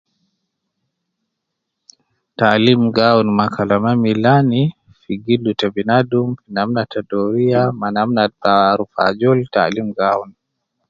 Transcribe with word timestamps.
Taalim 2.37 2.81
gi 2.95 3.03
awun 3.09 3.29
ma 3.37 3.45
kalama 3.55 3.91
milani 4.03 4.63
fi 5.01 5.11
gildu 5.25 5.51
te 5.59 5.67
binadum 5.75 6.27
Naman 6.55 6.85
te 6.91 6.99
doriya 7.09 7.61
ma 7.79 7.87
namna 7.95 8.23
te 8.41 8.51
aruf 8.71 8.93
ajol 9.07 9.39
taalim 9.55 9.87
gi 9.97 10.03
awun 10.11 10.29